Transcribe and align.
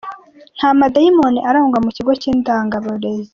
Nta 0.57 0.69
madayimoni 0.79 1.39
arangwa 1.49 1.79
mukigo 1.85 2.11
cy’Indangaburezi 2.21 3.29